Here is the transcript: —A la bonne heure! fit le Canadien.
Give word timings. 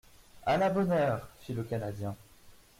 —A 0.47 0.57
la 0.57 0.71
bonne 0.71 0.89
heure! 0.91 1.27
fit 1.41 1.53
le 1.53 1.61
Canadien. 1.61 2.15